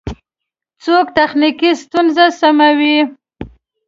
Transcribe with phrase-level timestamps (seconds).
[0.83, 2.97] څوک تخنیکی ستونزی سموي؟